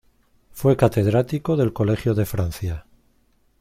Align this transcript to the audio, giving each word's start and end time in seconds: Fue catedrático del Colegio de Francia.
Fue 0.51 0.75
catedrático 0.77 1.55
del 1.55 1.73
Colegio 1.73 2.15
de 2.15 2.25
Francia. 2.25 2.87